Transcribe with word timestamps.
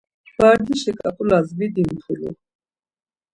Bardişi 0.37 0.91
ǩap̌ulas 0.99 1.47
mi 1.57 1.67
dimpulu? 1.73 2.31